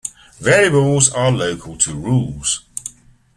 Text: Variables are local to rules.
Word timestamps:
Variables 0.39 1.11
are 1.11 1.31
local 1.31 1.77
to 1.77 1.93
rules. 1.93 2.63